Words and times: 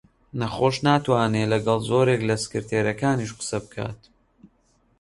نەخۆش 0.39 0.75
ناتوانێ 0.87 1.43
لەگەڵ 1.53 1.79
زۆرێک 1.89 2.21
لە 2.29 2.35
سکرتێرەکانیش 2.43 3.31
قسە 3.37 3.57
بکا 3.63 3.87